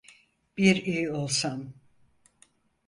Bir 0.57 0.75
iyi 0.75 1.09
olsam! 1.11 1.73